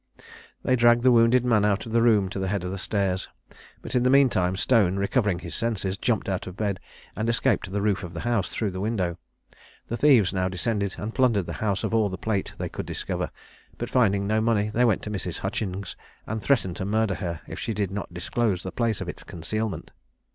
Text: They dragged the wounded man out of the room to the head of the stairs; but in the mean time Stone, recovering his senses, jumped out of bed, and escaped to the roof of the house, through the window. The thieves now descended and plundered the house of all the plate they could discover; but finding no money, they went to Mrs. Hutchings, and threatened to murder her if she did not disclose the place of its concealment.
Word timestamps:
They 0.63 0.75
dragged 0.75 1.03
the 1.03 1.11
wounded 1.11 1.45
man 1.45 1.63
out 1.63 1.85
of 1.85 1.91
the 1.91 2.01
room 2.01 2.27
to 2.29 2.39
the 2.39 2.47
head 2.47 2.63
of 2.63 2.71
the 2.71 2.79
stairs; 2.79 3.29
but 3.83 3.93
in 3.93 4.01
the 4.01 4.09
mean 4.09 4.29
time 4.29 4.55
Stone, 4.55 4.95
recovering 4.95 5.37
his 5.37 5.53
senses, 5.53 5.95
jumped 5.95 6.27
out 6.27 6.47
of 6.47 6.57
bed, 6.57 6.79
and 7.15 7.29
escaped 7.29 7.65
to 7.65 7.69
the 7.71 7.83
roof 7.83 8.01
of 8.01 8.15
the 8.15 8.21
house, 8.21 8.49
through 8.49 8.71
the 8.71 8.81
window. 8.81 9.19
The 9.89 9.97
thieves 9.97 10.33
now 10.33 10.49
descended 10.49 10.95
and 10.97 11.13
plundered 11.13 11.45
the 11.45 11.53
house 11.61 11.83
of 11.83 11.93
all 11.93 12.09
the 12.09 12.17
plate 12.17 12.53
they 12.57 12.67
could 12.67 12.87
discover; 12.87 13.29
but 13.77 13.91
finding 13.91 14.25
no 14.25 14.41
money, 14.41 14.69
they 14.69 14.85
went 14.85 15.03
to 15.03 15.11
Mrs. 15.11 15.37
Hutchings, 15.37 15.95
and 16.25 16.41
threatened 16.41 16.77
to 16.77 16.83
murder 16.85 17.13
her 17.13 17.41
if 17.47 17.59
she 17.59 17.75
did 17.75 17.91
not 17.91 18.11
disclose 18.11 18.63
the 18.63 18.71
place 18.71 19.01
of 19.01 19.07
its 19.07 19.23
concealment. 19.23 19.91